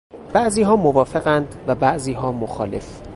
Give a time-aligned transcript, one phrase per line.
[0.33, 3.01] بعضیها موافقند و بعضیها مخالف.